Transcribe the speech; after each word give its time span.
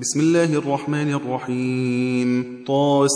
بسم 0.00 0.20
الله 0.20 0.54
الرحمن 0.58 1.14
الرحيم 1.14 2.44
طاسين 2.66 3.08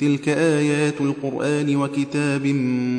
تلك 0.00 0.28
آيات 0.28 1.00
القرآن 1.00 1.76
وكتاب 1.76 2.46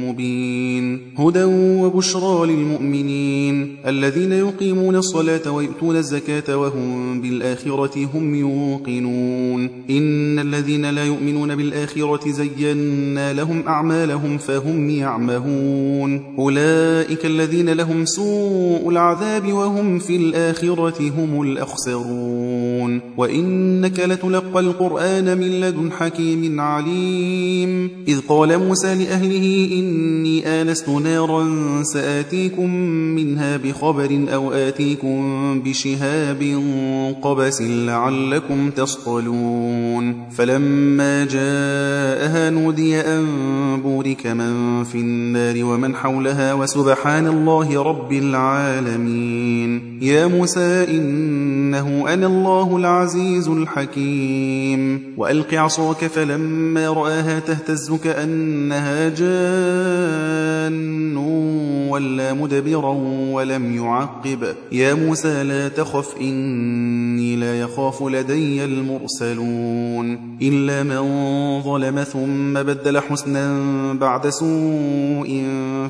مبين 0.04 1.00
هدى 1.18 1.44
وبشرى 1.84 2.48
للمؤمنين 2.48 3.78
الذين 3.88 4.32
يقيمون 4.32 4.96
الصلاة 4.96 5.52
ويؤتون 5.52 5.96
الزكاة 5.96 6.58
وهم 6.58 7.22
بالآخرة 7.22 8.10
هم 8.14 8.36
يوقنون. 8.36 9.70
إن 9.90 10.40
الذين 10.40 10.90
لا 10.90 11.06
يؤمنون 11.06 11.56
بالآخرة 11.56 12.32
زينا 12.32 13.34
لهم 13.34 13.68
أعمالهم 13.68 14.38
فهم 14.38 14.90
يعمهون. 14.90 16.36
أولئك 16.40 17.26
الذين 17.26 17.70
لهم 17.70 18.06
سوء 18.06 18.90
العذاب 18.90 19.54
وهم 19.54 20.00
في 20.00 20.16
الآخرة 20.16 21.12
هم 21.18 21.42
الأخسرون. 21.42 23.02
وإنك 23.18 24.00
لتلقى 24.00 24.60
القرآن 24.60 25.38
من 25.38 25.62
لدن 25.62 25.92
حكيم 25.92 26.60
عليم. 26.60 26.87
إذ 28.08 28.20
قال 28.28 28.58
موسى 28.58 28.96
لأهله 28.96 29.70
إني 29.72 30.62
آنست 30.62 30.90
نارا 30.90 31.48
سآتيكم 31.84 32.70
منها 33.16 33.58
بخبر 33.58 34.26
أو 34.34 34.52
آتيكم 34.52 35.62
بشهاب 35.66 36.42
قبس 37.22 37.62
لعلكم 37.62 38.70
تصطلون. 38.70 40.30
فلما 40.38 41.26
جاءها 41.26 42.50
نودي 42.50 42.96
أن 43.00 43.26
بورك 43.84 44.28
من 44.28 44.84
في 44.84 44.98
النار 44.98 45.64
ومن 45.64 45.96
حولها 45.96 46.54
وسبحان 46.54 47.28
الله 47.28 47.84
رب 47.84 48.14
العالمين. 48.14 50.00
يا 50.02 50.28
موسى 50.28 50.86
إنه 50.90 52.14
أنا 52.14 52.28
الله 52.28 52.78
العزيز 52.78 53.48
الحكيم. 53.48 55.14
وألق 55.18 55.54
عصاك 55.54 56.08
فلما 56.08 56.77
رآها 56.86 57.40
تهتز 57.40 57.92
كأنها 57.92 59.10
جان 59.10 61.18
ولا 61.90 62.34
مدبرا 62.34 62.94
ولم 63.32 63.76
يعقب. 63.76 64.56
يا 64.72 64.94
موسى 64.94 65.44
لا 65.44 65.68
تخف 65.68 66.16
إني 66.22 67.36
لا 67.36 67.60
يخاف 67.60 68.04
لدي 68.04 68.66
المرسلون. 68.66 70.38
إلا 70.42 70.84
من 70.84 71.02
ظلم 71.62 72.04
ثم 72.04 72.54
بدل 72.54 73.00
حسنا 73.00 73.64
بعد 73.94 74.30
سوء 74.30 75.44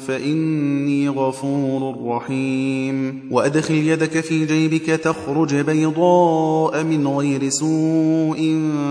فإني 0.08 1.10
غفور 1.10 2.08
رحيم. 2.08 3.20
وأدخل 3.32 3.76
يدك 3.76 4.20
في 4.20 4.46
جيبك 4.46 4.86
تخرج 4.86 5.56
بيضاء 5.56 6.84
من 6.84 7.08
غير 7.08 7.50
سوء 7.50 8.38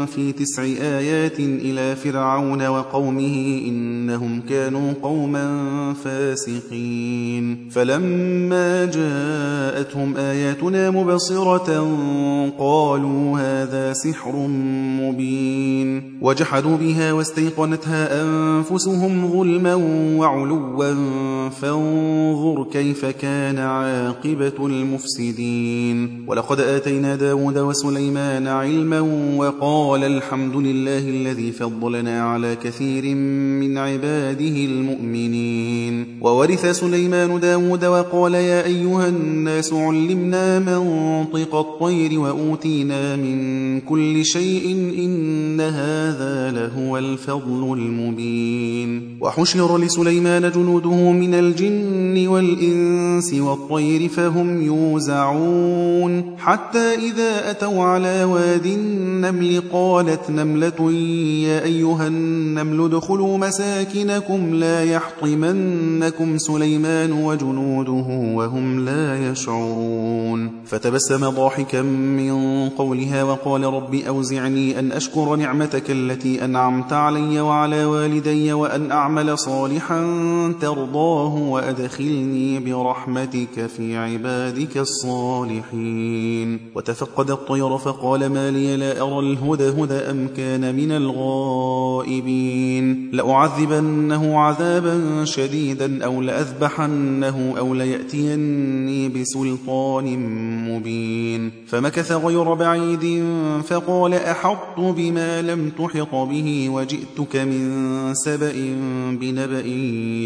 في 0.07 0.33
تسع 0.33 0.63
آيات 0.63 1.41
إلى 1.41 1.86
فرعون 1.95 2.67
وقومه 2.67 3.63
إنهم 3.69 4.41
كانوا 4.49 4.93
قوما 5.03 5.47
فاسقين. 6.05 7.69
فلما 7.71 8.85
جاءتهم 8.85 10.17
آياتنا 10.17 10.91
مبصرة 10.91 11.97
قالوا 12.59 13.39
هذا 13.39 13.93
سحر 13.93 14.37
مبين. 15.01 16.19
وجحدوا 16.23 16.77
بها 16.77 17.13
واستيقنتها 17.13 18.23
أنفسهم 18.23 19.33
ظلما 19.33 19.75
وعلوا. 20.19 20.57
فانظر 21.51 22.67
كيف 22.73 23.05
كان 23.07 23.59
عاقبة 23.59 24.67
المفسدين. 24.67 26.25
ولقد 26.29 26.61
آتينا 26.61 27.17
داود 27.17 27.59
وسليمان 27.59 28.47
علما 28.47 29.01
وقال 29.37 30.05
الحمد 30.05 30.57
لله 30.57 30.99
الذي 30.99 31.53
فضلنا 31.81 32.23
على 32.23 32.57
كثير 32.65 33.15
من 33.61 33.79
عباده 33.79 34.57
المؤمنين. 34.65 36.07
وورث 36.21 36.67
سليمان 36.67 37.41
داود 37.41 37.85
وقال 37.85 38.35
يا 38.35 38.67
أيها 38.67 39.09
الناس 39.09 39.73
علمنا 39.73 40.59
منطق 40.59 41.55
الطير 41.55 42.21
وأوتينا 42.21 43.17
من 43.17 43.81
كل 43.81 44.25
شيء 44.25 44.71
إن 44.99 45.61
هذا 45.61 46.51
لهو 46.51 46.99
الفضل 46.99 47.73
المبين. 47.73 49.19
وحشر 49.21 49.79
لسليمان 49.79 50.51
جنوده 50.51 51.11
من 51.13 51.35
الجن 51.35 52.27
والإنس 52.27 53.35
والطير 53.35 54.09
فهم 54.09 54.63
يوزعون. 54.63 56.37
حتى 56.39 56.95
إذا 56.95 57.51
أتوا 57.51 57.83
على 57.83 58.25
واد 58.25 58.67
النمل 58.67 59.63
قالت 59.73 60.31
نملة 60.31 60.93
يا 61.43 61.66
أيها 61.67 62.07
النمل 62.07 62.85
ادخلوا 62.85 63.39
مساكنكم 63.39 64.55
لا 64.55 64.85
يحطمنكم 64.85 66.39
سليمان 66.39 67.13
وجنوده 67.13 68.35
وهم 68.37 68.85
لا 68.85 69.31
يشعرون. 69.31 70.51
فتبسم 70.67 71.31
ضاحكا 71.31 71.83
من 71.83 72.69
قولها 72.69 73.23
وقال 73.23 73.65
رب 73.65 73.95
أوزعني 73.95 74.79
أن 74.79 74.93
أشكر 74.93 75.37
نعمتك 75.37 75.91
التي 75.91 76.45
أنعمت 76.45 76.93
علي 76.93 77.41
وعلى 77.41 77.85
والدي 77.85 78.53
وأن 78.53 78.91
أعمل 78.93 79.39
صالحا 79.39 80.03
ترضاه 80.61 81.35
وأدخلني 81.35 82.61
برحمتك 82.61 83.67
في 83.77 83.97
عبادك 83.97 84.79
الصالحين. 84.79 86.61
وتفقد 86.75 87.31
الطير 87.31 87.79
فقال 87.79 88.27
ما 88.27 88.51
لي 88.51 88.77
لا 88.77 89.01
أرى 89.03 89.19
الهدى 89.19 89.69
هدى 89.69 89.95
أم 89.95 90.29
كان 90.37 90.75
من 90.77 90.93
الغائبين 91.47 93.11
لأعذبنه 93.13 94.39
عذابا 94.39 95.25
شديدا 95.25 96.05
أو 96.05 96.23
لأذبحنه 96.23 97.55
أو 97.59 97.75
ليأتيني 97.75 99.09
بسلطان 99.09 100.19
مبين. 100.69 101.53
فمكث 101.67 102.13
غير 102.13 102.55
بعيد 102.55 103.25
فقال 103.67 104.15
أحط 104.15 104.81
بما 104.81 105.43
لم 105.43 105.71
تحط 105.79 106.15
به 106.15 106.69
وجئتك 106.69 107.37
من 107.37 108.15
سبأ 108.15 108.55
بنبأ 109.21 109.67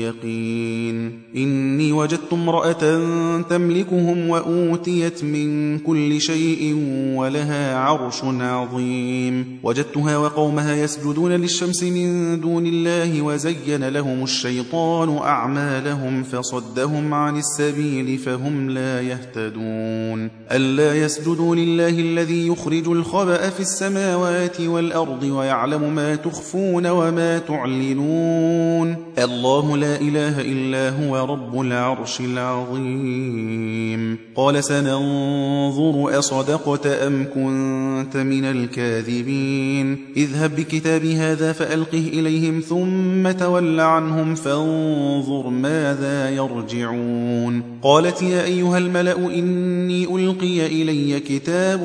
يقين. 0.05 1.21
إني 1.37 1.93
وجدت 1.93 2.33
امرأة 2.33 3.01
تملكهم 3.43 4.29
وأوتي 4.29 4.71
أوتيت 4.71 5.25
من 5.25 5.79
كل 5.79 6.21
شيء 6.21 6.75
ولها 7.17 7.79
عرش 7.79 8.25
عظيم. 8.25 9.59
وجدتها 9.63 10.17
وقومها 10.19 10.75
يسجدون 10.77 11.10
للشمس 11.19 11.83
من 11.83 12.41
دون 12.41 12.67
الله 12.67 13.23
وزين 13.23 13.89
لهم 13.89 14.25
الشيطان 14.25 15.17
أعمالهم 15.17 16.23
فصدهم 16.23 17.15
عن 17.15 17.37
السبيل 17.37 18.19
فهم 18.19 18.71
لا 18.71 19.01
يهتدون 19.03 20.31
ألا 20.53 20.95
يسجدوا 20.95 21.57
لله 21.57 21.89
الذي 21.89 22.47
يخرج 22.47 22.89
الخبأ 22.89 23.51
في 23.51 23.61
السماوات 23.61 24.61
والأرض 24.61 25.23
ويعلم 25.23 25.95
ما 25.95 26.17
تخفون 26.17 26.87
وما 26.87 27.39
تعلنون 27.39 28.97
الله 29.19 29.77
لا 29.77 30.01
إله 30.01 30.41
إلا 30.41 30.91
هو 30.91 31.25
رب 31.25 31.61
العرش 31.61 32.21
العظيم 32.21 34.19
قال 34.37 34.65
سنة 34.65 34.91
ننظر 34.91 36.19
أصدقت 36.19 36.87
أم 36.87 37.25
كنت 37.35 38.17
من 38.17 38.45
الكاذبين 38.45 39.99
اذهب 40.17 40.57
بكتابي 40.57 41.00
هذا 41.07 41.53
فألقه 41.53 42.11
إليهم 42.13 42.61
ثم 42.61 43.31
تول 43.31 43.81
عنهم 43.81 44.35
فانظر 44.35 45.49
ماذا 45.49 46.31
يرجعون. 46.31 47.63
قالت 47.83 48.23
يا 48.23 48.45
أيها 48.45 48.79
الملأ 48.79 49.17
إني 49.35 50.05
ألقي 50.05 50.67
إلي 50.67 51.21
كتاب 51.21 51.81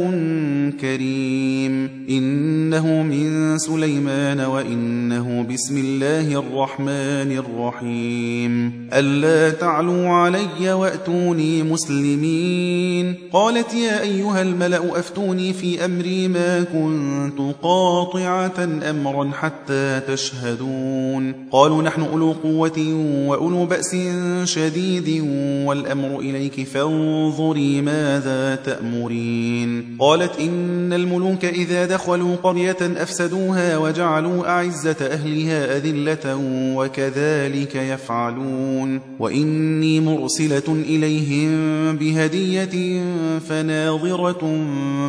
كريم. 0.81 2.05
إنه 2.09 3.03
من 3.03 3.57
سليمان 3.57 4.39
وإنه 4.39 5.45
بسم 5.53 5.77
الله 5.77 6.39
الرحمن 6.39 7.43
الرحيم. 7.43 8.87
ألا 8.93 9.49
تعلوا 9.49 10.09
علي 10.09 10.73
وأتوني 10.73 11.63
مسلمين. 11.63 13.15
قالت 13.33 13.73
يا 13.73 14.01
أيها 14.01 14.41
الملأ 14.41 14.99
أفتوني 14.99 15.53
في 15.53 15.85
أمري 15.85 16.27
ما 16.27 16.63
كنت 16.63 17.55
قاطعة 17.61 18.63
أمرا 18.89 19.04
حتى 19.33 20.01
تشهدون. 20.07 21.33
قالوا 21.51 21.83
نحن 21.83 22.01
أولو 22.01 22.31
قوة 22.31 22.79
وأولو 23.27 23.65
بأس 23.65 23.95
شديد 24.43 25.23
والأمر 25.65 26.19
إليك 26.19 26.67
فانظري 26.67 27.81
ماذا 27.81 28.55
تأمرين. 28.55 29.97
قالت 29.99 30.39
إن 30.39 30.93
الملوك 30.93 31.45
إذا 31.45 31.85
دخلوا 31.85 32.35
قرية 32.35 32.77
أفسدوها 32.81 33.77
وجعلوا 33.77 34.47
أعزة 34.47 34.95
أهلها 35.01 35.77
أذلة 35.77 36.39
وكذلك 36.75 37.75
يفعلون. 37.75 38.99
وإني 39.19 39.99
مرسلة 39.99 40.63
إليهم 40.67 41.51
بهدية 41.95 43.03
فناظرة 43.39 44.41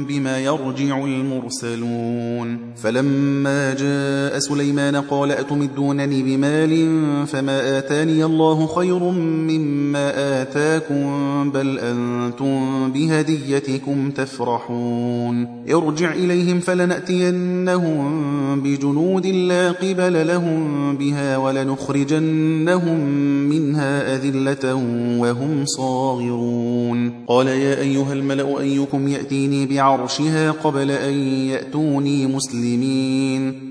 بما 0.08 0.38
يرجع 0.38 1.04
المرسلون. 1.04 2.58
فلما 2.82 3.74
جاء 3.74 3.85
سليمان 4.38 4.96
قال 4.96 5.32
أتمدونني 5.32 6.22
بمال 6.22 6.86
فما 7.26 7.78
آتاني 7.78 8.24
الله 8.24 8.66
خير 8.66 8.98
مما 9.10 10.42
آتاكم 10.42 11.50
بل 11.50 11.78
أنتم 11.78 12.92
بهديتكم 12.92 14.10
تفرحون 14.10 15.64
ارجع 15.72 16.12
إليهم 16.12 16.60
فلنأتينهم 16.60 18.26
بجنود 18.60 19.26
لا 19.26 19.72
قبل 19.72 20.26
لهم 20.26 20.96
بها 20.96 21.36
ولنخرجنهم 21.36 23.00
منها 23.48 24.16
أذلة 24.16 24.74
وهم 25.18 25.64
صاغرون 25.64 27.24
قال 27.28 27.46
يا 27.46 27.80
أيها 27.80 28.12
الملأ 28.12 28.60
أيكم 28.60 29.08
يأتيني 29.08 29.66
بعرشها 29.66 30.50
قبل 30.50 30.90
أن 30.90 31.14
يأتوني 31.28 32.26
مسلمين 32.26 33.70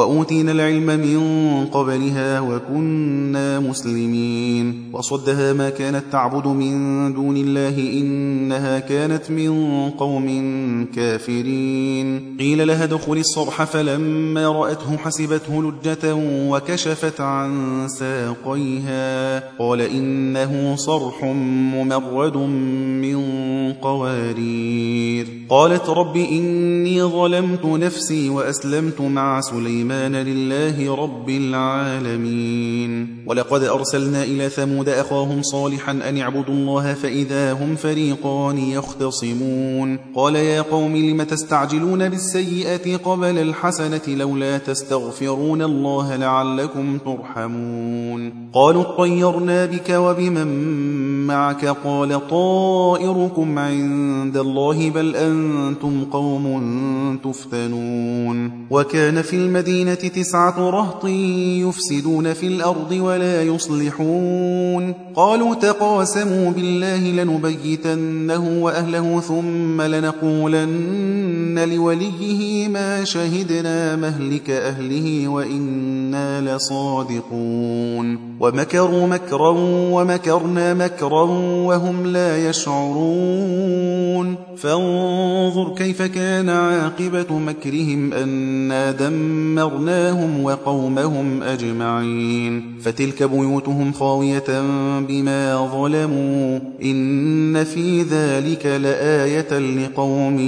وأوتينا 0.01 0.51
العلم 0.51 0.85
من 0.85 1.21
قبلها 1.65 2.39
وكنا 2.39 3.59
مسلمين. 3.59 4.89
وصدها 4.93 5.53
ما 5.53 5.69
كانت 5.69 6.03
تعبد 6.11 6.47
من 6.47 7.13
دون 7.13 7.37
الله 7.37 7.77
إنها 8.01 8.79
كانت 8.79 9.31
من 9.31 9.51
قوم 9.89 10.27
كافرين. 10.95 12.37
قيل 12.39 12.67
لها 12.67 12.85
دخل 12.85 13.17
الصرح 13.17 13.63
فلما 13.63 14.47
رأته 14.47 14.97
حسبته 14.97 15.63
لجة 15.63 16.15
وكشفت 16.49 17.21
عن 17.21 17.51
ساقيها. 17.87 19.39
قال 19.59 19.81
إنه 19.81 20.75
صرح 20.75 21.23
ممرد 21.73 22.37
من 22.37 23.21
قوارير. 23.73 25.27
قالت 25.49 25.89
رب 25.89 26.17
إني 26.17 27.03
ظلمت 27.03 27.65
نفسي 27.65 28.29
وأسلمت 28.29 29.01
مع 29.01 29.41
سليمان 29.41 29.90
سليمان 29.91 30.15
لله 30.15 30.95
رب 30.95 31.29
العالمين. 31.29 33.07
ولقد 33.27 33.63
أرسلنا 33.63 34.23
إلى 34.23 34.49
ثمود 34.49 34.89
أخاهم 34.89 35.41
صالحا 35.41 35.91
أن 35.91 36.17
اعبدوا 36.17 36.53
الله 36.53 36.93
فإذا 36.93 37.53
هم 37.53 37.75
فريقان 37.75 38.57
يختصمون. 38.57 39.99
قال 40.15 40.35
يا 40.35 40.61
قوم 40.61 40.95
لم 40.95 41.23
تستعجلون 41.23 42.09
بالسيئة 42.09 42.97
قبل 42.97 43.37
الحسنة 43.37 44.01
لولا 44.07 44.57
تستغفرون 44.57 45.61
الله 45.61 46.15
لعلكم 46.15 46.97
ترحمون. 46.97 48.51
قالوا 48.53 48.81
اطيرنا 48.81 49.65
بك 49.65 49.89
وبمن 49.89 50.47
معك؟ 51.27 51.65
قال 51.65 52.27
طائركم 52.27 53.59
عند 53.59 54.37
الله 54.37 54.89
بل 54.89 55.15
أنتم 55.15 56.05
قوم 56.11 57.19
تفتنون. 57.23 58.51
وكان 58.69 59.21
في 59.21 59.35
المدينة 59.35 59.80
المدينة 59.81 60.13
تسعة 60.13 60.69
رهط 60.69 61.05
يفسدون 61.65 62.33
في 62.33 62.47
الأرض 62.47 62.91
ولا 62.91 63.43
يصلحون. 63.43 64.93
قالوا 65.15 65.55
تقاسموا 65.55 66.51
بالله 66.51 67.23
لنبيتنه 67.23 68.63
وأهله 68.63 69.19
ثم 69.19 69.81
لنقولن 69.81 71.59
لوليه 71.73 72.67
ما 72.67 73.03
شهدنا 73.03 73.95
مهلك 73.95 74.49
أهله 74.49 75.27
وإنا 75.27 76.55
لصادقون. 76.55 78.19
ومكروا 78.39 79.07
مكرا 79.07 79.53
ومكرنا 79.91 80.73
مكرا 80.73 81.23
وهم 81.65 82.07
لا 82.07 82.49
يشعرون. 82.49 84.35
فانظر 84.57 85.75
كيف 85.77 86.01
كان 86.01 86.49
عاقبة 86.49 87.39
مكرهم 87.39 88.13
أنا 88.13 88.91
دمرناهم 88.91 90.43
وقومهم 90.43 91.43
أجمعين 91.43 92.77
فتلك 92.81 93.23
بيوتهم 93.23 93.91
خاوية 93.91 94.61
بما 94.99 95.69
ظلموا 95.73 96.59
إن 96.83 97.63
في 97.63 98.01
ذلك 98.01 98.65
لآية 98.65 99.59
لقوم 99.59 100.39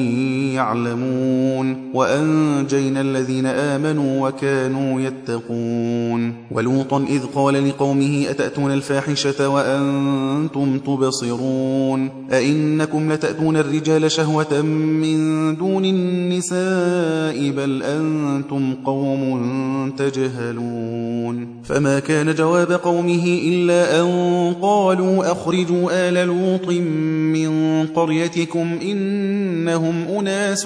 يعلمون 0.55 1.91
وأنجينا 1.93 3.01
الذين 3.01 3.45
آمنوا 3.45 4.27
وكانوا 4.27 5.01
يتقون 5.01 6.33
ولوطا 6.51 7.05
إذ 7.09 7.21
قال 7.35 7.69
لقومه 7.69 8.25
أتأتون 8.29 8.71
الفاحشة 8.73 9.49
وأنتم 9.49 10.79
تبصرون 10.79 12.09
أئنكم 12.31 13.11
لتأتون 13.11 13.57
الرجال 13.57 13.92
شهوة 14.07 14.61
من 14.61 15.55
دون 15.55 15.85
النساء 15.85 17.51
بل 17.51 17.83
أنتم 17.83 18.73
قوم 18.85 19.91
تجهلون. 19.97 21.47
فما 21.63 21.99
كان 21.99 22.35
جواب 22.35 22.71
قومه 22.71 23.39
إلا 23.45 24.01
أن 24.01 24.07
قالوا 24.61 25.31
أخرجوا 25.31 26.09
آل 26.09 26.27
لوط 26.27 26.67
من 27.33 27.87
قريتكم 27.87 28.79
إنهم 28.81 30.07
أناس 30.19 30.65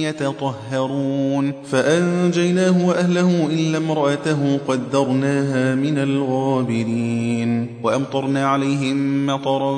يتطهرون 0.00 1.52
فأنجيناه 1.70 2.86
وأهله 2.86 3.46
إلا 3.46 3.78
امرأته 3.78 4.58
قدرناها 4.68 5.74
من 5.74 5.98
الغابرين 5.98 7.66
وأمطرنا 7.82 8.46
عليهم 8.46 9.26
مطرا 9.26 9.74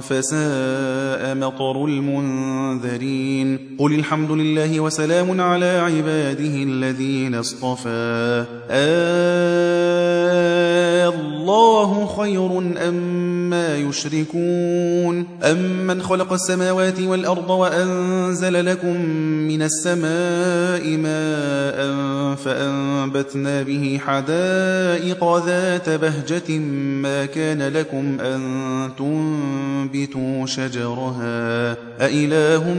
فساء 0.00 1.34
مطر 1.34 1.84
المنذرين 1.84 3.58
قل 3.78 3.94
الحمد 3.94 4.30
لله 4.30 4.80
وسلام 4.80 5.40
على 5.40 5.66
عباده 5.66 6.62
الذين 6.62 7.34
اصطفى 7.34 8.44
آه 8.70 10.09
الله 11.14 12.06
خير 12.06 12.50
أما 13.50 13.76
يشركون. 13.76 15.26
أمن 15.42 16.02
خلق 16.02 16.32
السماوات 16.32 17.00
والأرض 17.00 17.50
وأنزل 17.50 18.66
لكم 18.66 19.00
من 19.48 19.62
السماء 19.62 20.96
ماء 20.96 21.80
فأنبتنا 22.34 23.62
به 23.62 24.00
حدائق 24.06 25.46
ذات 25.46 25.90
بهجة 25.90 26.58
ما 27.02 27.26
كان 27.26 27.62
لكم 27.62 28.20
أن 28.20 28.40
تنبتوا 28.98 30.46
شجرها. 30.46 31.76
أإله 32.00 32.74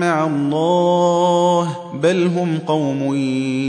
مع 0.00 0.26
الله 0.26 1.76
بل 2.02 2.26
هم 2.26 2.58
قوم 2.58 3.14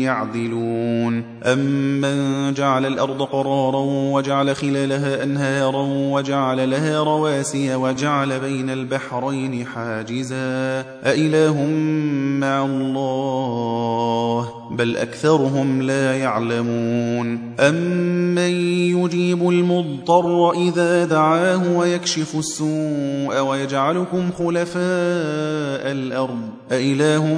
يعدلون. 0.04 1.24
أمن 1.44 2.54
جعل 2.54 2.86
الأرض 2.86 3.22
قرارا 3.22 3.82
وجعل 4.14 4.56
خلالها 4.56 5.24
أنهارا 5.24 5.82
وجعل 6.24 6.70
لها 6.72 7.04
رواسي 7.04 7.76
وجعل 7.76 8.40
بين 8.40 8.70
البحرين 8.70 9.66
حاجزا. 9.66 10.86
أإله 11.04 11.64
مع 12.40 12.66
الله؟ 12.66 14.50
بل 14.72 14.98
أكثرهم 14.98 15.82
لا 15.82 16.18
يعلمون. 16.18 17.54
أمن 18.34 18.52
يجيب 18.98 19.50
المضطر 19.50 20.52
إذا 20.52 21.06
دعاه 21.06 21.78
ويكشف 21.78 22.36
السوء 22.36 23.40
ويجعلكم 23.40 24.32
خلفاء 24.38 25.92
الأرض. 25.92 26.40
أإله 26.72 27.38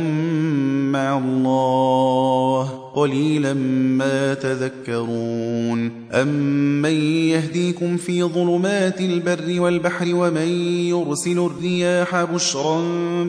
مع 0.92 1.18
الله 1.18 2.70
قليلا 2.96 3.54
ما 4.00 4.34
تذكرون. 4.34 5.92
أمن 6.12 6.96
يهديكم 7.30 7.98
في 7.98 8.24
ظلمات 8.24 9.02
البر 9.02 9.62
والبحر 9.62 10.06
ومن 10.16 10.48
يرسل 10.90 11.40
الرياح 11.40 12.24
بشرا 12.24 12.82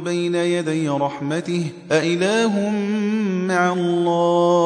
بين 0.05 0.35
يدي 0.35 0.89
رحمته؟ 0.89 1.65
أإله 1.93 2.71
مع 3.49 3.73
الله 3.73 4.66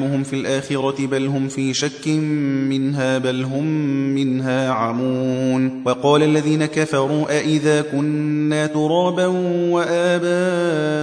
علمهم 0.00 0.22
في 0.22 0.32
الآخرة 0.32 1.06
بل 1.06 1.26
هم 1.26 1.48
في 1.48 1.74
شك 1.74 2.08
منها 2.68 3.18
بل 3.18 3.44
هم 3.44 3.64
منها 4.14 4.70
عمون 4.70 5.82
وقال 5.86 6.22
الذين 6.22 6.66
كفروا 6.66 7.38
أئذا 7.38 7.82
كنا 7.82 8.66
ترابا 8.66 9.26
وآباؤنا 9.70 11.00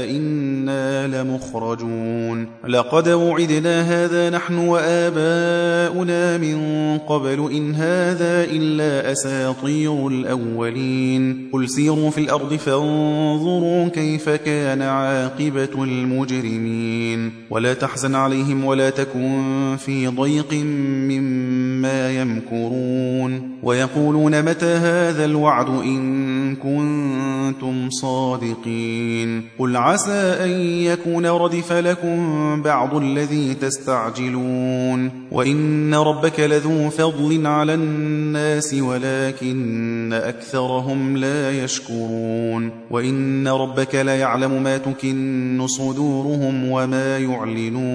أئنا 0.00 1.06
لمخرجون 1.06 2.48
لقد 2.68 3.08
وعدنا 3.08 3.80
هذا 3.80 4.30
نحن 4.30 4.58
وآباؤنا 4.58 6.38
من 6.38 6.58
قبل 6.98 7.50
إن 7.52 7.74
هذا 7.74 8.44
إلا 8.44 9.12
أساطير 9.12 10.08
الأولين 10.08 11.50
قل 11.52 11.68
سيروا 11.68 12.10
في 12.10 12.18
الأرض 12.18 12.54
فانظروا 12.54 13.88
كيف 13.88 14.28
كان 14.28 14.82
عاقبة 14.82 15.84
المجرمين 15.84 17.32
ولا 17.50 17.74
تحزن 17.96 18.14
عليهم 18.14 18.64
ولا 18.64 18.90
تكن 18.90 19.76
في 19.78 20.06
ضيق 20.06 20.52
مما 20.52 22.20
يمكرون 22.20 23.56
ويقولون 23.62 24.42
متى 24.42 24.66
هذا 24.66 25.24
الوعد 25.24 25.68
إن 25.68 26.56
كنتم 26.56 27.90
صادقين 27.90 29.42
قل 29.58 29.76
عسى 29.76 30.36
أن 30.44 30.50
يكون 30.60 31.26
ردف 31.26 31.72
لكم 31.72 32.62
بعض 32.62 32.96
الذي 32.96 33.54
تستعجلون 33.54 35.10
وإن 35.32 35.94
ربك 35.94 36.40
لذو 36.40 36.90
فضل 36.90 37.46
على 37.46 37.74
الناس 37.74 38.74
ولكن 38.74 40.12
أكثرهم 40.12 41.16
لا 41.16 41.64
يشكرون 41.64 42.70
وإن 42.90 43.48
ربك 43.48 43.94
ليعلم 43.94 44.62
ما 44.62 44.78
تكن 44.78 45.66
صدورهم 45.66 46.70
وما 46.70 47.18
يعلنون 47.18 47.85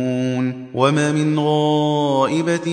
وما 0.73 1.11
من 1.11 1.39
غائبة 1.39 2.63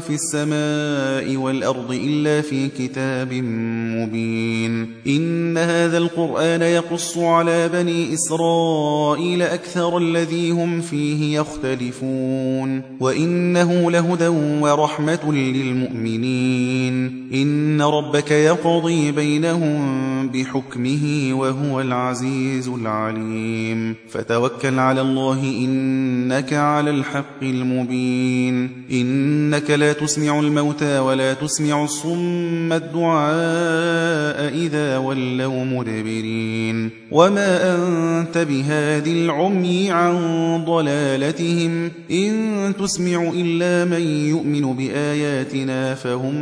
في 0.00 0.10
السماء 0.10 1.36
والأرض 1.36 1.92
إلا 1.92 2.40
في 2.40 2.68
كتاب 2.68 3.32
مبين. 3.96 4.86
إن 5.06 5.58
هذا 5.58 5.98
القرآن 5.98 6.62
يقص 6.62 7.18
على 7.18 7.68
بني 7.68 8.14
إسرائيل 8.14 9.42
أكثر 9.42 9.98
الذي 9.98 10.50
هم 10.50 10.80
فيه 10.80 11.40
يختلفون. 11.40 12.82
وإنه 13.00 13.90
لهدى 13.90 14.28
ورحمة 14.62 15.32
للمؤمنين. 15.32 17.26
إن 17.34 17.82
ربك 17.82 18.30
يقضي 18.30 19.12
بينهم 19.12 20.06
بحكمه 20.28 21.28
وهو 21.32 21.80
العزيز 21.80 22.68
العليم. 22.68 23.94
فتوكل 24.08 24.78
على 24.78 25.00
الله 25.00 25.42
إنك 25.42 26.45
على 26.52 26.90
الحق 26.90 27.42
المبين. 27.42 28.84
إنك 28.92 29.70
لا 29.70 29.92
تسمع 29.92 30.40
الموتى 30.40 30.98
ولا 30.98 31.34
تسمع 31.34 31.84
الصم 31.84 32.72
الدعاء 32.72 34.54
إذا 34.54 34.98
ولوا 34.98 35.64
مدبرين. 35.64 36.90
وما 37.10 37.74
أنت 37.74 38.38
بهاد 38.38 39.06
العمي 39.06 39.90
عن 39.90 40.16
ضلالتهم. 40.64 41.90
إن 42.10 42.72
تسمع 42.78 43.30
إلا 43.34 43.84
من 43.84 44.06
يؤمن 44.06 44.76
بآياتنا 44.76 45.94
فهم 45.94 46.34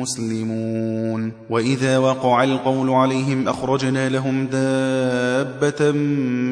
مسلمون. 0.00 1.32
وإذا 1.50 1.98
وقع 1.98 2.44
القول 2.44 2.90
عليهم 2.90 3.48
أخرجنا 3.48 4.08
لهم 4.08 4.46
دابة 4.46 5.92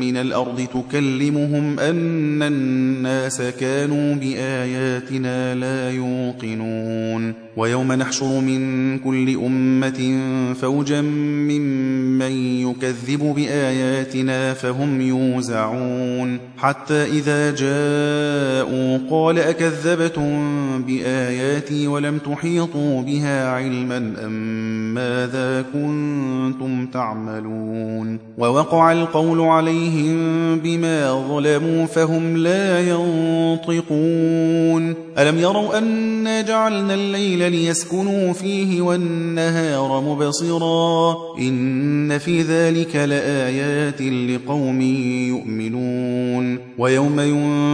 من 0.00 0.16
الأرض 0.16 0.66
تكلمهم 0.74 1.78
أن 1.78 2.42
الناس 2.70 3.42
كانوا 3.42 4.14
بآياتنا 4.14 5.54
لا 5.54 5.90
يوقنون 5.90 7.34
ويوم 7.60 7.92
نحشر 7.92 8.40
من 8.40 8.98
كل 8.98 9.36
أمة 9.36 10.20
فوجا 10.60 11.00
ممن 11.00 12.32
يكذب 12.70 13.34
بآياتنا 13.36 14.54
فهم 14.54 15.00
يوزعون. 15.00 16.38
حتى 16.58 17.04
إذا 17.04 17.50
جاءوا 17.50 18.98
قال 19.10 19.38
أكذبتم 19.38 20.40
بآياتي 20.86 21.86
ولم 21.86 22.18
تحيطوا 22.18 23.02
بها 23.02 23.50
علما 23.50 23.96
أم 23.96 24.94
ماذا 24.94 25.64
كنتم 25.72 26.86
تعملون؟ 26.86 28.18
ووقع 28.38 28.92
القول 28.92 29.40
عليهم 29.40 30.18
بما 30.58 31.24
ظلموا 31.28 31.86
فهم 31.86 32.36
لا 32.36 32.88
ينطقون. 32.88 34.94
ألم 35.18 35.38
يروا 35.38 35.78
أنا 35.78 36.40
جعلنا 36.40 36.94
الليل 36.94 37.49
ليسكنوا 37.50 38.32
فيه 38.32 38.80
والنهار 38.80 40.00
مبصرا 40.00 41.16
إن 41.38 42.18
في 42.18 42.42
ذلك 42.42 42.96
لآيات 42.96 44.02
لقوم 44.02 44.80
يؤمنون 45.28 46.58
ويوم 46.78 47.20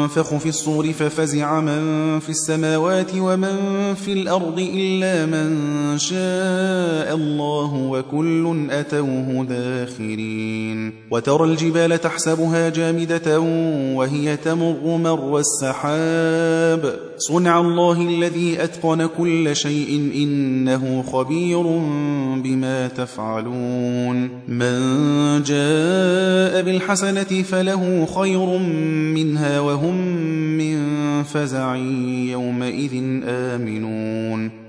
ينفخ 0.06 0.36
في 0.36 0.48
الصور 0.48 0.92
ففزع 0.92 1.60
من 1.60 2.18
في 2.18 2.28
السماوات 2.28 3.10
ومن 3.18 3.56
في 3.94 4.12
الأرض 4.12 4.58
إلا 4.58 5.26
من 5.26 5.98
شاء 5.98 7.14
الله 7.14 7.74
وكل 7.74 8.66
أتوه 8.70 9.46
داخرين. 9.48 10.92
وترى 11.10 11.44
الجبال 11.44 12.00
تحسبها 12.00 12.68
جامدة 12.68 13.40
وهي 13.94 14.36
تمر 14.36 14.96
مر 14.96 15.38
السحاب. 15.38 16.98
صنع 17.18 17.60
الله 17.60 18.02
الذي 18.02 18.62
أتقن 18.62 19.06
كل 19.06 19.56
شيء 19.56 20.10
إنه 20.14 21.04
خبير 21.12 21.62
بما 22.42 22.88
تفعلون. 22.88 24.28
من 24.48 25.42
جاء 25.42 26.62
بالحسنة 26.62 27.42
فله 27.42 28.06
خير 28.14 28.58
منها 29.16 29.60
وهم 29.60 29.95
من 30.58 30.76
فزع 31.22 31.76
يومئذ 32.30 32.94
آمنون. 33.24 34.50